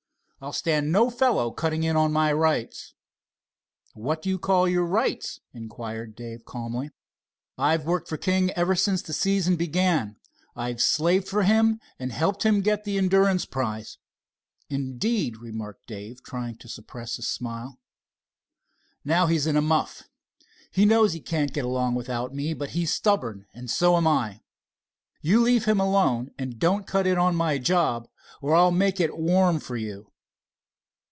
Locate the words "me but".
22.33-22.71